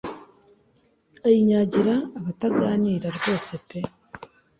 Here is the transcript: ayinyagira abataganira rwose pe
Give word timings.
ayinyagira 1.27 1.95
abataganira 2.19 3.07
rwose 3.17 3.51
pe 3.67 3.79